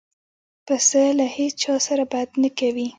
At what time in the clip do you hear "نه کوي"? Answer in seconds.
2.43-2.87